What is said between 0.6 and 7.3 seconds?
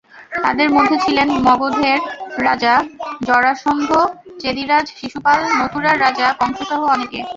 মধ্যে ছিলেন মগধের রাজা জরাসন্ধ, চেদিরাজ শিশুপাল, মথুরার রাজা কংসসহ অনেকে।